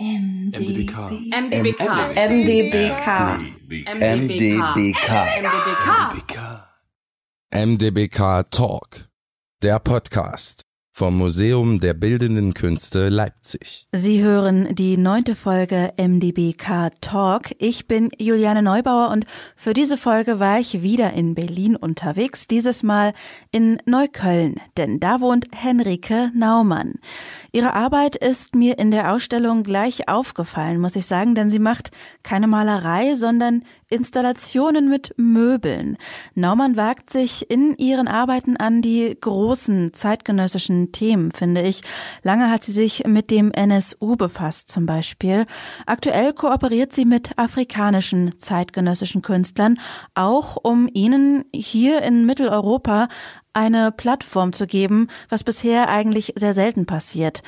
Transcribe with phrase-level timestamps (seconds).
[0.00, 1.10] MDBK.
[1.32, 1.82] MDBK.
[2.14, 3.06] MDBK.
[3.84, 5.10] MDBK.
[5.42, 6.36] MDBK.
[7.50, 9.08] MDBK Talk,
[9.60, 13.86] der Podcast vom Museum der Bildenden Künste Leipzig.
[13.92, 17.54] Sie hören die neunte Folge MDBK Talk.
[17.58, 19.24] Ich bin Juliane Neubauer und
[19.54, 23.14] für diese Folge war ich wieder in Berlin unterwegs, dieses Mal
[23.52, 26.94] in Neukölln, denn da wohnt Henrike Naumann.
[27.50, 31.90] Ihre Arbeit ist mir in der Ausstellung gleich aufgefallen, muss ich sagen, denn sie macht
[32.22, 35.96] keine Malerei, sondern Installationen mit Möbeln.
[36.34, 41.82] Naumann wagt sich in ihren Arbeiten an die großen zeitgenössischen Themen, finde ich.
[42.22, 45.46] Lange hat sie sich mit dem NSU befasst zum Beispiel.
[45.86, 49.80] Aktuell kooperiert sie mit afrikanischen zeitgenössischen Künstlern,
[50.14, 53.08] auch um ihnen hier in Mitteleuropa
[53.58, 57.42] eine Plattform zu geben, was bisher eigentlich sehr selten passiert.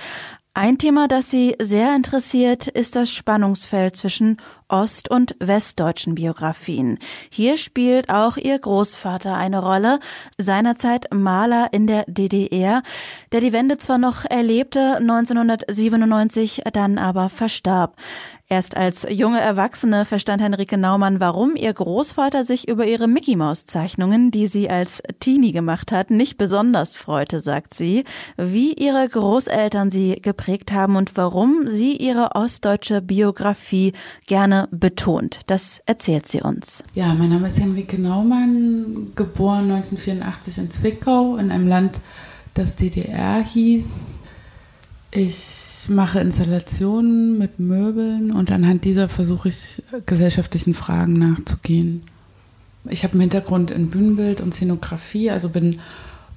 [0.52, 4.36] Ein Thema, das Sie sehr interessiert, ist das Spannungsfeld zwischen
[4.70, 6.98] ost- und westdeutschen Biografien.
[7.30, 10.00] Hier spielt auch Ihr Großvater eine Rolle,
[10.38, 12.82] seinerzeit Maler in der DDR,
[13.32, 17.96] der die Wende zwar noch erlebte, 1997 dann aber verstarb.
[18.52, 23.64] Erst als junge Erwachsene verstand Henrike Naumann, warum ihr Großvater sich über ihre Mickey Maus
[23.64, 28.02] Zeichnungen, die sie als Teenie gemacht hat, nicht besonders freute, sagt sie,
[28.36, 33.92] wie ihre Großeltern sie geprägt haben und warum sie ihre ostdeutsche Biografie
[34.26, 35.40] gerne betont.
[35.46, 36.82] Das erzählt sie uns.
[36.94, 41.98] Ja, mein Name ist Henrike Naumann, geboren 1984 in Zwickau, in einem Land,
[42.54, 43.86] das DDR hieß.
[45.10, 52.02] Ich mache Installationen mit Möbeln und anhand dieser versuche ich gesellschaftlichen Fragen nachzugehen.
[52.88, 55.80] Ich habe einen Hintergrund in Bühnenbild und Szenografie, also bin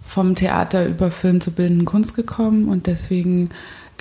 [0.03, 3.49] vom Theater über Film zur bildenden Kunst gekommen und deswegen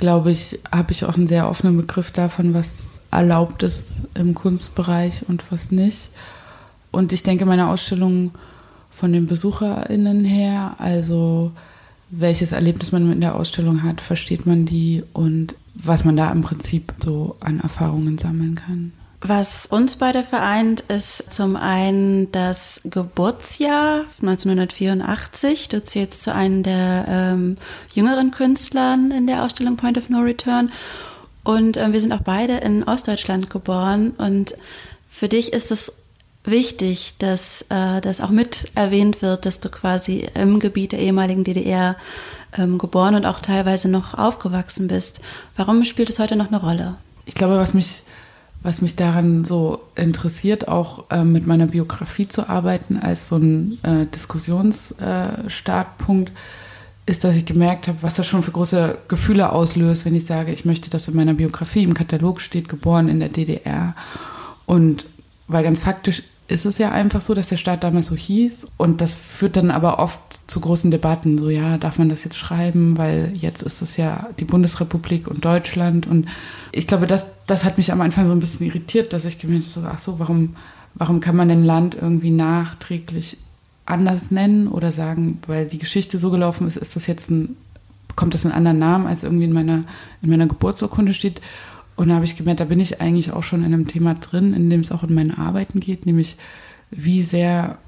[0.02, 5.28] glaube ich, habe ich auch einen sehr offenen Begriff davon, was erlaubt ist im Kunstbereich
[5.28, 6.10] und was nicht.
[6.90, 8.32] Und ich denke, meine Ausstellung
[8.90, 11.52] von den BesucherInnen her, also
[12.10, 16.42] welches Erlebnis man mit der Ausstellung hat, versteht man die und was man da im
[16.42, 18.92] Prinzip so an Erfahrungen sammeln kann.
[19.24, 25.68] Was uns beide vereint, ist zum einen das Geburtsjahr 1984.
[25.68, 27.56] Du zählst zu einem der ähm,
[27.94, 30.72] jüngeren Künstlern in der Ausstellung Point of No Return.
[31.44, 34.10] Und äh, wir sind auch beide in Ostdeutschland geboren.
[34.10, 34.56] Und
[35.08, 35.92] für dich ist es
[36.44, 41.44] wichtig, dass äh, das auch mit erwähnt wird, dass du quasi im Gebiet der ehemaligen
[41.44, 41.96] DDR
[42.58, 45.20] ähm, geboren und auch teilweise noch aufgewachsen bist.
[45.56, 46.96] Warum spielt es heute noch eine Rolle?
[47.24, 48.02] Ich glaube, was mich,
[48.62, 53.78] was mich daran so interessiert, auch äh, mit meiner Biografie zu arbeiten als so ein
[53.82, 56.32] äh, Diskussionsstartpunkt, äh,
[57.04, 60.52] ist, dass ich gemerkt habe, was das schon für große Gefühle auslöst, wenn ich sage,
[60.52, 63.96] ich möchte, dass in meiner Biografie im Katalog steht, geboren in der DDR.
[64.66, 65.06] Und
[65.48, 68.66] weil ganz faktisch ist es ja einfach so, dass der Staat damals so hieß.
[68.76, 71.38] Und das führt dann aber oft zu großen Debatten.
[71.38, 72.98] So, ja, darf man das jetzt schreiben?
[72.98, 76.06] Weil jetzt ist es ja die Bundesrepublik und Deutschland.
[76.06, 76.28] Und
[76.72, 79.64] ich glaube, das, das hat mich am Anfang so ein bisschen irritiert, dass ich gemerkt
[79.64, 80.56] habe, so, ach so, warum,
[80.94, 83.38] warum kann man ein Land irgendwie nachträglich
[83.84, 87.56] anders nennen oder sagen, weil die Geschichte so gelaufen ist, ist das jetzt ein,
[88.14, 89.84] kommt das einen anderen Namen, als irgendwie in meiner,
[90.22, 91.40] in meiner Geburtsurkunde steht.
[92.02, 94.54] Und da habe ich gemerkt, da bin ich eigentlich auch schon in einem Thema drin,
[94.54, 96.36] in dem es auch in meinen Arbeiten geht, nämlich
[96.90, 97.78] wie sehr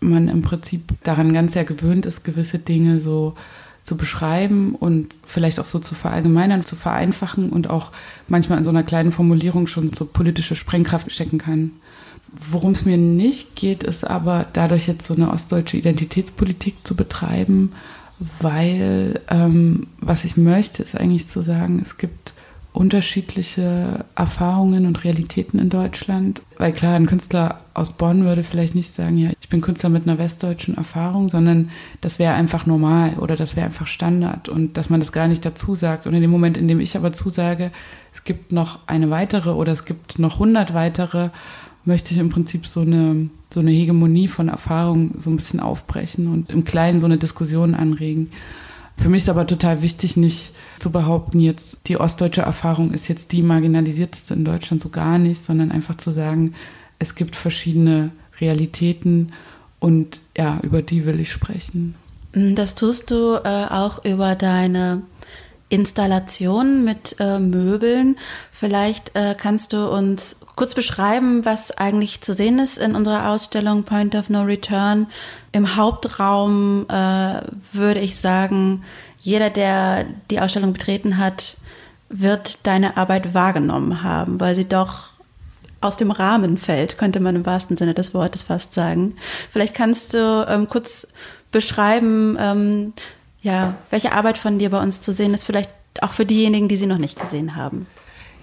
[0.00, 3.36] man im Prinzip daran ganz sehr gewöhnt ist, gewisse Dinge so
[3.84, 7.92] zu beschreiben und vielleicht auch so zu verallgemeinern, zu vereinfachen und auch
[8.26, 11.70] manchmal in so einer kleinen Formulierung schon so politische Sprengkraft stecken kann.
[12.50, 17.70] Worum es mir nicht geht, ist aber dadurch jetzt so eine ostdeutsche Identitätspolitik zu betreiben,
[18.40, 22.32] weil ähm, was ich möchte, ist eigentlich zu sagen, es gibt
[22.72, 26.42] unterschiedliche Erfahrungen und Realitäten in Deutschland.
[26.56, 30.06] Weil klar, ein Künstler aus Bonn würde vielleicht nicht sagen, ja, ich bin Künstler mit
[30.06, 31.70] einer westdeutschen Erfahrung, sondern
[32.00, 35.44] das wäre einfach normal oder das wäre einfach Standard und dass man das gar nicht
[35.44, 36.06] dazu sagt.
[36.06, 37.72] Und in dem Moment, in dem ich aber zusage,
[38.12, 41.30] es gibt noch eine weitere oder es gibt noch hundert weitere,
[41.84, 46.28] möchte ich im Prinzip so eine, so eine Hegemonie von Erfahrung so ein bisschen aufbrechen
[46.28, 48.30] und im Kleinen so eine Diskussion anregen.
[48.96, 53.32] Für mich ist aber total wichtig, nicht zu behaupten, jetzt die ostdeutsche Erfahrung ist jetzt
[53.32, 56.54] die marginalisierteste in Deutschland, so gar nicht, sondern einfach zu sagen,
[56.98, 58.10] es gibt verschiedene
[58.40, 59.32] Realitäten
[59.78, 61.94] und ja, über die will ich sprechen.
[62.32, 65.02] Das tust du äh, auch über deine
[65.70, 68.18] Installation mit äh, Möbeln.
[68.52, 73.84] Vielleicht äh, kannst du uns kurz beschreiben, was eigentlich zu sehen ist in unserer Ausstellung
[73.84, 75.06] Point of No Return.
[75.52, 77.40] Im Hauptraum äh,
[77.72, 78.84] würde ich sagen,
[79.20, 81.56] jeder, der die Ausstellung betreten hat,
[82.08, 85.10] wird deine Arbeit wahrgenommen haben, weil sie doch
[85.80, 89.16] aus dem Rahmen fällt, könnte man im wahrsten Sinne des Wortes fast sagen.
[89.50, 91.06] Vielleicht kannst du ähm, kurz
[91.52, 92.92] beschreiben, ähm,
[93.42, 95.70] ja, welche Arbeit von dir bei uns zu sehen ist, vielleicht
[96.02, 97.86] auch für diejenigen, die sie noch nicht gesehen haben.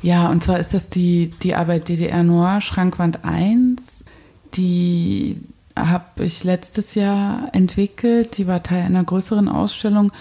[0.02, 4.06] Ja, und zwar ist das die, die Arbeit DDR Noir, Schrankwand 1.
[4.54, 5.38] Die
[5.76, 8.38] habe ich letztes Jahr entwickelt.
[8.38, 10.12] Die war Teil einer größeren Ausstellung,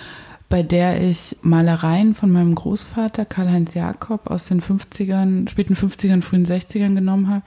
[0.49, 6.47] bei der ich Malereien von meinem Großvater Karl-Heinz Jakob aus den 50ern, späten 50ern, frühen
[6.47, 7.43] 60ern genommen habe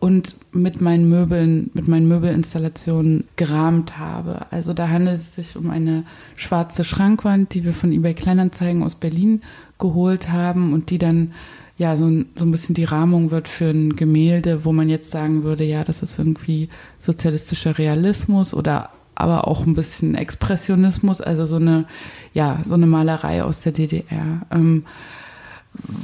[0.00, 4.46] und mit meinen Möbeln, mit meinen Möbelinstallationen gerahmt habe.
[4.50, 6.04] Also da handelt es sich um eine
[6.36, 9.42] schwarze Schrankwand, die wir von eBay Kleinanzeigen aus Berlin
[9.78, 11.32] geholt haben und die dann
[11.78, 12.04] ja so,
[12.34, 15.84] so ein bisschen die Rahmung wird für ein Gemälde, wo man jetzt sagen würde, ja,
[15.84, 16.68] das ist irgendwie
[16.98, 21.86] sozialistischer Realismus oder aber auch ein bisschen Expressionismus, also so eine,
[22.34, 24.42] ja, so eine Malerei aus der DDR.
[24.52, 24.84] Ähm,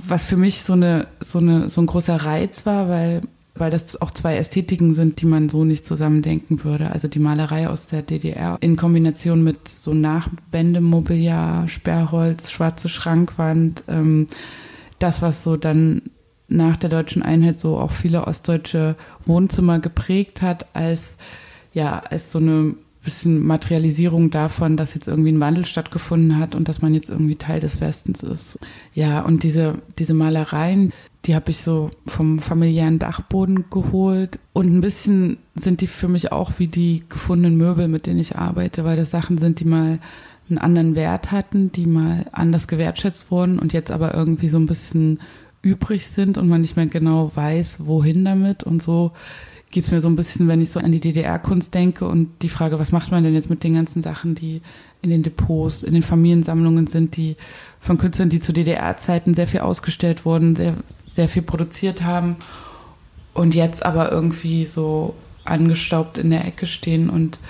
[0.06, 3.22] was für mich so eine, so eine, so ein großer Reiz war, weil
[3.54, 6.90] weil das auch zwei Ästhetiken sind, die man so nicht zusammendenken würde.
[6.90, 14.26] Also die Malerei aus der DDR in Kombination mit so Nachwendemobiliar, Sperrholz, schwarze Schrankwand, ähm,
[14.98, 16.02] das, was so dann
[16.48, 21.16] nach der deutschen Einheit so auch viele ostdeutsche Wohnzimmer geprägt hat, als
[21.72, 22.74] ja, als so eine
[23.04, 27.36] bisschen Materialisierung davon, dass jetzt irgendwie ein Wandel stattgefunden hat und dass man jetzt irgendwie
[27.36, 28.58] Teil des Westens ist.
[28.94, 30.92] Ja, und diese, diese Malereien,
[31.24, 34.38] die habe ich so vom familiären Dachboden geholt.
[34.52, 38.36] Und ein bisschen sind die für mich auch wie die gefundenen Möbel, mit denen ich
[38.36, 39.98] arbeite, weil das Sachen sind, die mal
[40.48, 44.66] einen anderen Wert hatten, die mal anders gewertschätzt wurden und jetzt aber irgendwie so ein
[44.66, 45.20] bisschen
[45.62, 48.62] übrig sind und man nicht mehr genau weiß, wohin damit.
[48.62, 49.12] Und so
[49.74, 52.48] geht es mir so ein bisschen, wenn ich so an die DDR-Kunst denke und die
[52.48, 54.62] Frage, was macht man denn jetzt mit den ganzen Sachen, die
[55.02, 57.36] in den Depots, in den Familiensammlungen sind, die
[57.80, 62.36] von Künstlern, die zu DDR-Zeiten sehr viel ausgestellt wurden, sehr, sehr viel produziert haben
[63.34, 67.40] und jetzt aber irgendwie so angestaubt in der Ecke stehen und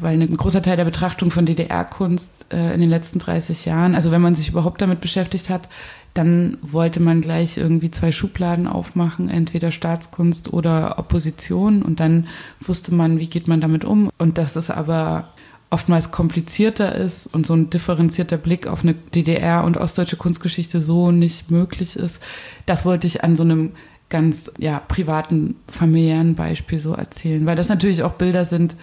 [0.00, 4.10] weil ein großer Teil der Betrachtung von DDR-Kunst äh, in den letzten 30 Jahren, also
[4.10, 5.68] wenn man sich überhaupt damit beschäftigt hat,
[6.14, 12.28] dann wollte man gleich irgendwie zwei Schubladen aufmachen, entweder Staatskunst oder Opposition und dann
[12.60, 15.28] wusste man, wie geht man damit um und dass es aber
[15.70, 21.10] oftmals komplizierter ist und so ein differenzierter Blick auf eine DDR und ostdeutsche Kunstgeschichte so
[21.10, 22.22] nicht möglich ist.
[22.64, 23.72] Das wollte ich an so einem
[24.08, 28.76] ganz ja privaten familiären Beispiel so erzählen, weil das natürlich auch Bilder sind,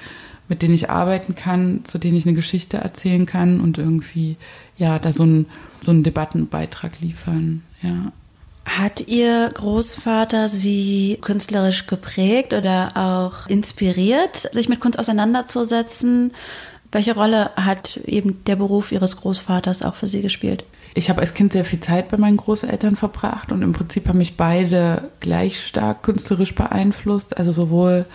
[0.52, 4.36] mit denen ich arbeiten kann, zu denen ich eine Geschichte erzählen kann und irgendwie
[4.78, 5.46] ja da so ein
[5.80, 7.64] so einen Debattenbeitrag liefern.
[7.82, 8.12] Ja.
[8.66, 16.34] Hat Ihr Großvater Sie künstlerisch geprägt oder auch inspiriert, sich mit Kunst auseinanderzusetzen?
[16.92, 20.66] Welche Rolle hat eben der Beruf Ihres Großvaters auch für Sie gespielt?
[20.96, 24.18] Ich habe als Kind sehr viel Zeit bei meinen Großeltern verbracht und im Prinzip haben
[24.18, 27.38] mich beide gleich stark künstlerisch beeinflusst.
[27.38, 28.06] Also sowohl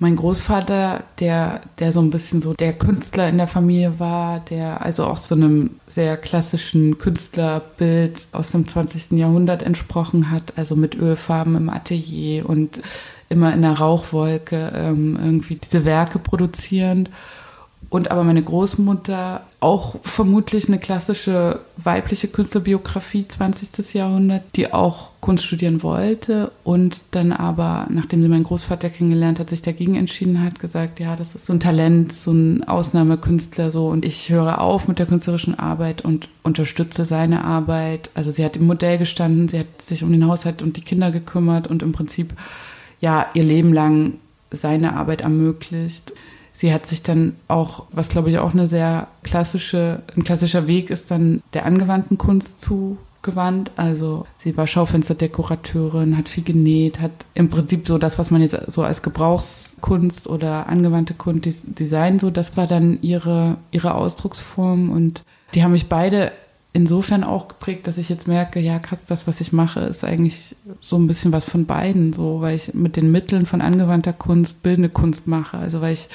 [0.00, 4.84] mein Großvater, der, der so ein bisschen so der Künstler in der Familie war, der
[4.84, 9.18] also auch so einem sehr klassischen Künstlerbild aus dem 20.
[9.18, 12.80] Jahrhundert entsprochen hat, also mit Ölfarben im Atelier und
[13.28, 17.10] immer in der Rauchwolke ähm, irgendwie diese Werke produzierend
[17.88, 23.94] und aber meine Großmutter auch vermutlich eine klassische weibliche Künstlerbiografie 20.
[23.94, 29.50] Jahrhundert, die auch Kunst studieren wollte und dann aber, nachdem sie meinen Großvater kennengelernt hat,
[29.50, 33.88] sich dagegen entschieden hat, gesagt, ja, das ist so ein Talent, so ein Ausnahmekünstler so
[33.88, 38.10] und ich höre auf mit der künstlerischen Arbeit und unterstütze seine Arbeit.
[38.14, 41.10] Also sie hat im Modell gestanden, sie hat sich um den Haushalt und die Kinder
[41.10, 42.34] gekümmert und im Prinzip
[43.00, 44.14] ja ihr Leben lang
[44.52, 46.12] seine Arbeit ermöglicht
[46.60, 50.90] sie hat sich dann auch, was glaube ich auch eine sehr klassische, ein klassischer Weg
[50.90, 53.70] ist, dann der angewandten Kunst zugewandt.
[53.76, 58.58] Also sie war Schaufensterdekorateurin, hat viel genäht, hat im Prinzip so das, was man jetzt
[58.66, 65.22] so als Gebrauchskunst oder angewandte Kunst Design, so das war dann ihre, ihre Ausdrucksform und
[65.54, 66.30] die haben mich beide
[66.74, 70.54] insofern auch geprägt, dass ich jetzt merke, ja krass, das, was ich mache, ist eigentlich
[70.80, 74.62] so ein bisschen was von beiden, so, weil ich mit den Mitteln von angewandter Kunst
[74.62, 76.08] bildende Kunst mache, also weil ich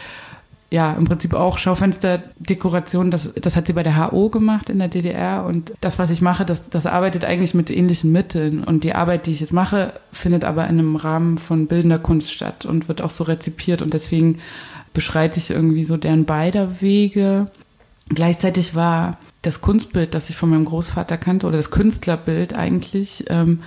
[0.75, 4.89] ja, im Prinzip auch Schaufensterdekoration, das, das hat sie bei der HO gemacht in der
[4.89, 8.94] DDR und das, was ich mache, das, das arbeitet eigentlich mit ähnlichen Mitteln und die
[8.94, 12.89] Arbeit, die ich jetzt mache, findet aber in einem Rahmen von bildender Kunst statt und
[12.89, 14.39] wird auch so rezipiert und deswegen
[14.94, 17.50] beschreite ich irgendwie so deren beider Wege.
[18.10, 23.62] Gleichzeitig war das Kunstbild, das ich von meinem Großvater kannte oder das Künstlerbild eigentlich ähm,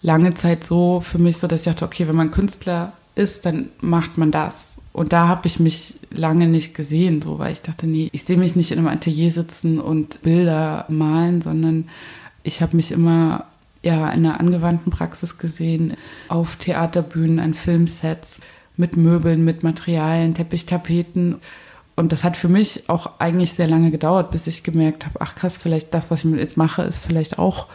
[0.00, 3.70] lange Zeit so für mich so, dass ich dachte, okay, wenn man Künstler ist, dann
[3.80, 4.71] macht man das.
[4.92, 8.36] Und da habe ich mich lange nicht gesehen, so weil ich dachte, nee, ich sehe
[8.36, 11.88] mich nicht in einem Atelier sitzen und Bilder malen, sondern
[12.42, 13.46] ich habe mich immer
[13.82, 15.96] ja in einer angewandten Praxis gesehen,
[16.28, 18.40] auf Theaterbühnen, an Filmsets,
[18.76, 21.36] mit Möbeln, mit Materialien, Teppichtapeten.
[21.94, 25.34] Und das hat für mich auch eigentlich sehr lange gedauert, bis ich gemerkt habe, ach
[25.34, 27.66] krass, vielleicht das, was ich jetzt mache, ist vielleicht auch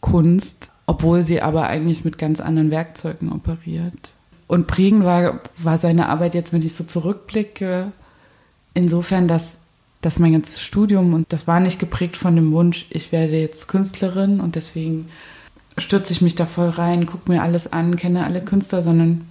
[0.00, 4.12] Kunst, obwohl sie aber eigentlich mit ganz anderen Werkzeugen operiert.
[4.46, 7.92] Und prägend war, war seine Arbeit jetzt, wenn ich so zurückblicke,
[8.74, 9.58] insofern, dass,
[10.02, 13.66] dass mein ganzes Studium, und das war nicht geprägt von dem Wunsch, ich werde jetzt
[13.68, 15.08] Künstlerin und deswegen
[15.78, 19.26] stürze ich mich da voll rein, gucke mir alles an, kenne alle Künstler, sondern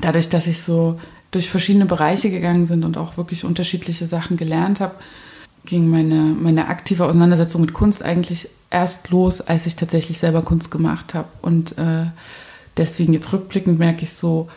[0.00, 0.98] dadurch, dass ich so
[1.30, 4.94] durch verschiedene Bereiche gegangen bin und auch wirklich unterschiedliche Sachen gelernt habe,
[5.64, 10.70] ging meine, meine aktive Auseinandersetzung mit Kunst eigentlich erst los, als ich tatsächlich selber Kunst
[10.70, 11.28] gemacht habe.
[11.40, 12.06] Und äh,
[12.76, 14.48] deswegen jetzt rückblickend merke ich so,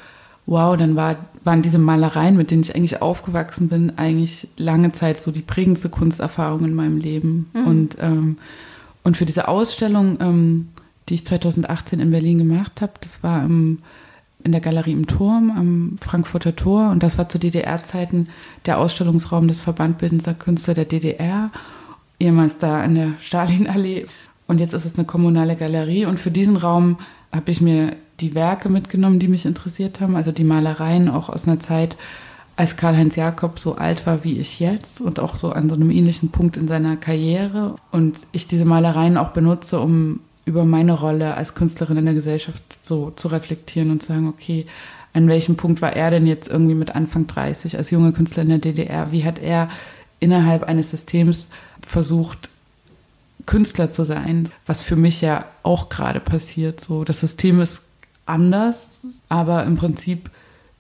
[0.46, 5.20] wow, dann war, waren diese Malereien, mit denen ich eigentlich aufgewachsen bin, eigentlich lange Zeit
[5.20, 7.50] so die prägendste Kunsterfahrung in meinem Leben.
[7.54, 7.68] Mhm.
[7.68, 8.38] Und, ähm,
[9.04, 10.70] und für diese Ausstellung, ähm,
[11.10, 13.80] die ich 2018 in Berlin gemacht habe, das war im
[14.46, 18.30] in der Galerie im Turm am Frankfurter Tor und das war zu DDR-Zeiten
[18.68, 21.50] der Ausstellungsraum des Verbandbildender Künstler der DDR,
[22.20, 24.06] ehemals da in der Stalinallee
[24.46, 26.98] und jetzt ist es eine kommunale Galerie und für diesen Raum
[27.34, 31.48] habe ich mir die Werke mitgenommen, die mich interessiert haben, also die Malereien auch aus
[31.48, 31.98] einer Zeit,
[32.56, 35.92] als Karl-Heinz Jakob so alt war wie ich jetzt und auch so an so einem
[35.92, 41.34] ähnlichen Punkt in seiner Karriere und ich diese Malereien auch benutze, um über meine Rolle
[41.36, 44.68] als Künstlerin in der Gesellschaft so zu reflektieren und zu sagen, okay,
[45.14, 48.50] an welchem Punkt war er denn jetzt irgendwie mit Anfang 30 als junger Künstler in
[48.50, 49.12] der DDR?
[49.12, 49.70] Wie hat er
[50.20, 51.50] innerhalb eines Systems
[51.86, 52.52] versucht,
[53.46, 54.50] Künstler zu sein?
[54.66, 56.82] Was für mich ja auch gerade passiert.
[56.82, 57.82] So, das System ist
[58.26, 60.30] anders, aber im Prinzip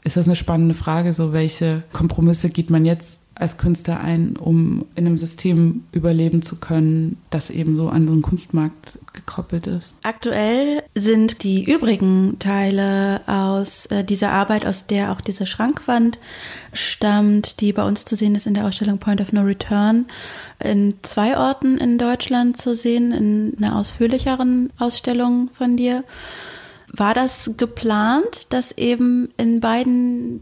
[0.04, 4.86] ist das eine spannende Frage, so welche Kompromisse geht man jetzt als Künstler ein, um
[4.96, 9.94] in einem System überleben zu können, das eben so an so einen Kunstmarkt gekoppelt ist.
[10.04, 16.18] Aktuell sind die übrigen Teile aus äh, dieser Arbeit, aus der auch diese Schrankwand
[16.72, 20.06] stammt, die bei uns zu sehen ist in der Ausstellung Point of No Return,
[20.64, 26.06] in zwei Orten in Deutschland zu sehen, in einer ausführlicheren Ausstellung von dir.
[26.98, 30.40] War das geplant, dass eben in beiden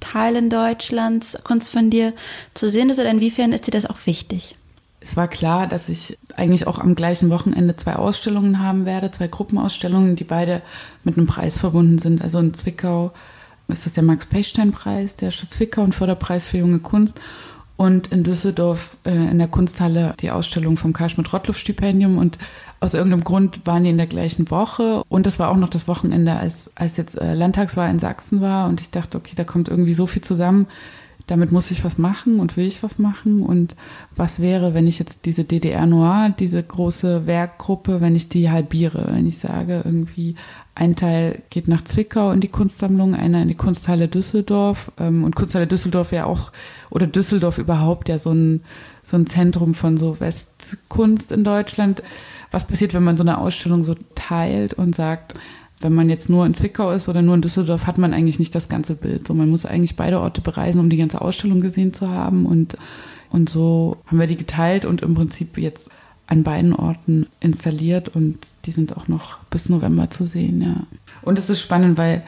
[0.00, 2.12] Teilen Deutschlands Kunst von dir
[2.52, 4.56] zu sehen ist oder inwiefern ist dir das auch wichtig?
[5.00, 9.28] Es war klar, dass ich eigentlich auch am gleichen Wochenende zwei Ausstellungen haben werde, zwei
[9.28, 10.62] Gruppenausstellungen, die beide
[11.04, 12.22] mit einem Preis verbunden sind.
[12.22, 13.12] Also in Zwickau
[13.68, 17.20] ist das der Max-Pechstein-Preis, der Zwickau und Förderpreis für junge Kunst.
[17.76, 22.18] Und in Düsseldorf äh, in der Kunsthalle die Ausstellung vom Karl Schmidt-Rottluff-Stipendium.
[22.18, 22.38] Und
[22.80, 25.02] aus irgendeinem Grund waren die in der gleichen Woche.
[25.08, 28.68] Und das war auch noch das Wochenende, als, als jetzt äh, Landtagswahl in Sachsen war.
[28.68, 30.66] Und ich dachte, okay, da kommt irgendwie so viel zusammen.
[31.26, 33.42] Damit muss ich was machen und will ich was machen.
[33.42, 33.76] Und
[34.14, 39.08] was wäre, wenn ich jetzt diese DDR Noir, diese große Werkgruppe, wenn ich die halbiere?
[39.10, 40.36] Wenn ich sage, irgendwie
[40.74, 44.92] ein Teil geht nach Zwickau in die Kunstsammlung, einer in die Kunsthalle Düsseldorf.
[44.98, 46.52] Ähm, und Kunsthalle Düsseldorf ja auch,
[46.90, 48.62] oder Düsseldorf überhaupt ja so ein,
[49.02, 52.02] so ein Zentrum von so Westkunst in Deutschland
[52.54, 55.34] was passiert, wenn man so eine Ausstellung so teilt und sagt,
[55.84, 58.54] wenn man jetzt nur in Zwickau ist oder nur in Düsseldorf, hat man eigentlich nicht
[58.54, 59.28] das ganze Bild.
[59.28, 62.46] So, man muss eigentlich beide Orte bereisen, um die ganze Ausstellung gesehen zu haben.
[62.46, 62.78] Und,
[63.30, 65.90] und so haben wir die geteilt und im Prinzip jetzt
[66.26, 70.74] an beiden Orten installiert und die sind auch noch bis November zu sehen, ja.
[71.20, 72.22] Und es ist spannend, weil,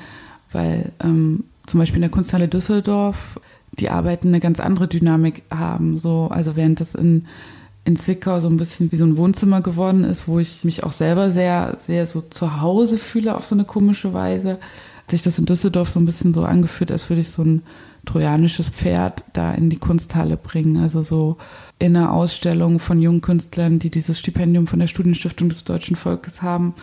[0.52, 3.40] weil ähm, zum Beispiel in der Kunsthalle Düsseldorf
[3.78, 5.98] die Arbeiten eine ganz andere Dynamik haben.
[5.98, 7.26] So, also während das in
[7.86, 10.90] in Zwickau so ein bisschen wie so ein Wohnzimmer geworden ist, wo ich mich auch
[10.90, 14.58] selber sehr, sehr so zu Hause fühle auf so eine komische Weise.
[15.02, 17.62] Hat sich das in Düsseldorf so ein bisschen so angefühlt, als würde ich so ein
[18.04, 20.78] trojanisches Pferd da in die Kunsthalle bringen.
[20.78, 21.36] Also so
[21.78, 26.42] in einer Ausstellung von jungen Künstlern, die dieses Stipendium von der Studienstiftung des deutschen Volkes
[26.42, 26.74] haben,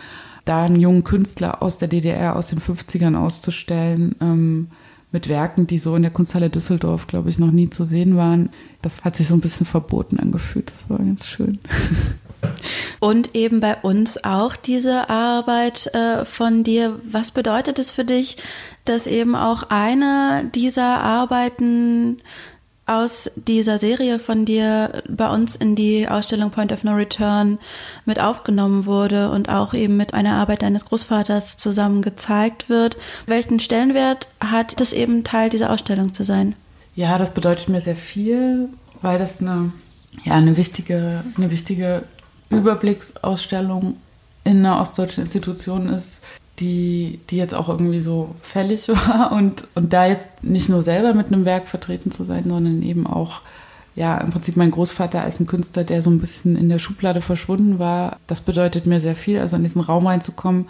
[0.46, 4.16] da einen jungen Künstler aus der DDR aus den 50ern auszustellen.
[4.22, 4.68] Ähm,
[5.14, 8.50] mit Werken, die so in der Kunsthalle Düsseldorf, glaube ich, noch nie zu sehen waren.
[8.82, 10.68] Das hat sich so ein bisschen verboten angefühlt.
[10.68, 11.58] Das war ganz schön.
[13.00, 16.98] Und eben bei uns auch diese Arbeit äh, von dir.
[17.10, 18.36] Was bedeutet es für dich,
[18.84, 22.18] dass eben auch eine dieser Arbeiten
[22.86, 27.58] aus dieser Serie von dir bei uns in die Ausstellung Point of No Return
[28.04, 32.96] mit aufgenommen wurde und auch eben mit einer Arbeit deines Großvaters zusammen gezeigt wird.
[33.26, 36.54] Welchen Stellenwert hat es eben Teil dieser Ausstellung zu sein?
[36.94, 38.68] Ja, das bedeutet mir sehr viel,
[39.00, 39.72] weil das eine,
[40.24, 42.04] ja, eine wichtige, eine wichtige
[42.50, 43.96] Überblicksausstellung
[44.44, 46.20] in einer ostdeutschen Institution ist,
[46.60, 51.14] die, die jetzt auch irgendwie so fällig war und, und da jetzt nicht nur selber
[51.14, 53.40] mit einem Werk vertreten zu sein, sondern eben auch
[53.96, 57.20] ja, im Prinzip mein Großvater als ein Künstler, der so ein bisschen in der Schublade
[57.20, 60.66] verschwunden war, das bedeutet mir sehr viel, also in diesen Raum reinzukommen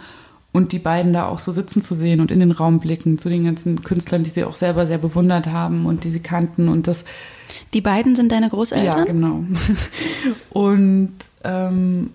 [0.55, 3.27] und die beiden da auch so sitzen zu sehen und in den Raum blicken zu
[3.27, 6.87] den ganzen Künstlern, die sie auch selber sehr bewundert haben und die sie kannten und
[6.87, 7.03] das.
[7.73, 8.99] Die beiden sind deine Großeltern?
[8.99, 9.43] Ja, genau.
[10.51, 11.13] und
[11.43, 12.11] ähm,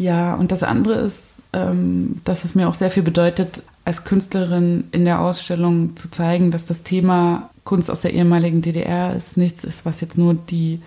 [0.00, 4.84] ja, und das andere ist, ähm, dass es mir auch sehr viel bedeutet, als Künstlerin
[4.92, 9.62] in der Ausstellung zu zeigen, dass das Thema Kunst aus der ehemaligen DDR ist nichts
[9.62, 10.80] ist, was jetzt nur die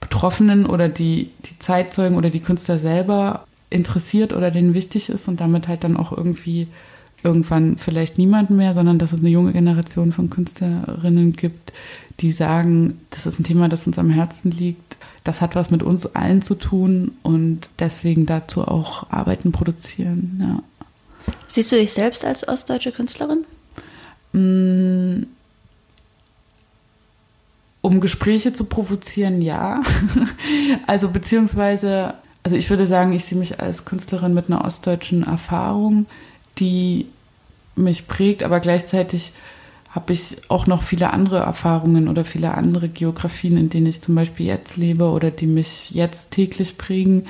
[0.00, 5.40] Betroffenen oder die, die Zeitzeugen oder die Künstler selber interessiert oder denen wichtig ist und
[5.40, 6.66] damit halt dann auch irgendwie
[7.26, 11.72] irgendwann vielleicht niemanden mehr, sondern dass es eine junge Generation von Künstlerinnen gibt,
[12.20, 15.82] die sagen, das ist ein Thema, das uns am Herzen liegt, das hat was mit
[15.82, 20.38] uns allen zu tun und deswegen dazu auch Arbeiten produzieren.
[20.40, 20.62] Ja.
[21.48, 23.44] Siehst du dich selbst als ostdeutsche Künstlerin?
[24.32, 25.26] Mm.
[27.82, 29.82] Um Gespräche zu provozieren, ja.
[30.86, 36.06] also beziehungsweise, also ich würde sagen, ich sehe mich als Künstlerin mit einer ostdeutschen Erfahrung,
[36.58, 37.06] die
[37.76, 39.32] mich prägt, aber gleichzeitig
[39.90, 44.14] habe ich auch noch viele andere Erfahrungen oder viele andere Geografien, in denen ich zum
[44.14, 47.26] Beispiel jetzt lebe oder die mich jetzt täglich prägen.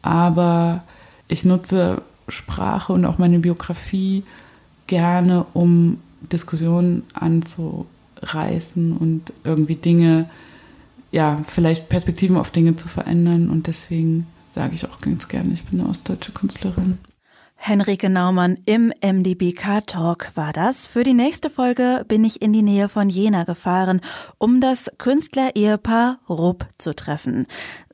[0.00, 0.82] Aber
[1.28, 4.24] ich nutze Sprache und auch meine Biografie
[4.86, 5.98] gerne, um
[6.32, 10.30] Diskussionen anzureißen und irgendwie Dinge,
[11.12, 13.50] ja, vielleicht Perspektiven auf Dinge zu verändern.
[13.50, 16.98] Und deswegen sage ich auch ganz gerne, ich bin eine ostdeutsche Künstlerin.
[17.56, 20.86] Henrike Naumann im MDBK Talk war das.
[20.86, 24.00] Für die nächste Folge bin ich in die Nähe von Jena gefahren,
[24.38, 27.46] um das Künstler-Ehepaar Rupp zu treffen.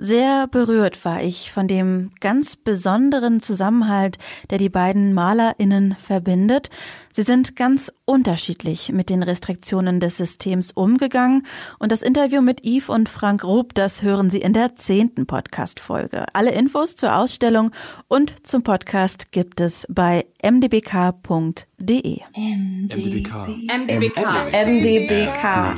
[0.04, 4.18] Sehr berührt war ich von dem ganz besonderen Zusammenhalt,
[4.50, 6.70] der die beiden MalerInnen verbindet.
[7.12, 11.46] Sie sind ganz unterschiedlich mit den Restriktionen des Systems umgegangen
[11.78, 16.26] und das Interview mit Yves und Frank Rupp, das hören Sie in der zehnten Podcast-Folge.
[16.32, 17.70] Alle Infos zur Ausstellung
[18.08, 22.22] und zum Podcast gibt es bei mdbk.de.
[22.36, 23.48] MDBK.
[23.70, 24.18] MDBK.
[24.50, 25.76] MDBK.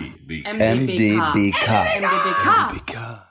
[0.54, 1.68] MDBK.
[2.00, 3.23] MDBK.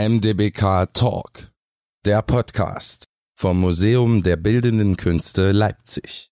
[0.00, 1.50] MDBK Talk,
[2.06, 3.06] der Podcast
[3.36, 6.26] vom Museum der Bildenden Künste Leipzig.